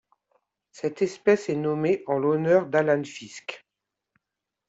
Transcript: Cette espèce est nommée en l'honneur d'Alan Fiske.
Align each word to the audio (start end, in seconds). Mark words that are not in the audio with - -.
Cette 0.71 1.03
espèce 1.03 1.47
est 1.47 1.55
nommée 1.55 2.01
en 2.07 2.17
l'honneur 2.17 2.65
d'Alan 2.65 3.03
Fiske. 3.03 3.67